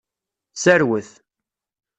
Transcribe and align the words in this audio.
Serwet. 0.63 1.09